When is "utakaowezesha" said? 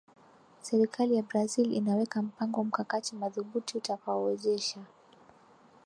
3.77-4.81